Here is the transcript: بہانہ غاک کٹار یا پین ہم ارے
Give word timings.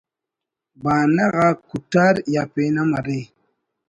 بہانہ 0.83 1.25
غاک 1.35 1.57
کٹار 1.69 2.15
یا 2.33 2.43
پین 2.53 2.75
ہم 2.79 2.89
ارے 2.97 3.19